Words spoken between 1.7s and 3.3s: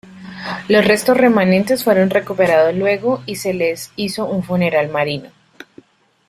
fueron recuperados luego